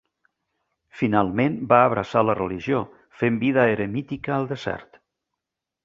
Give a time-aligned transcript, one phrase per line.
[1.01, 2.81] Finalment va abraçar la religió,
[3.21, 5.03] fent vida eremítica al desert.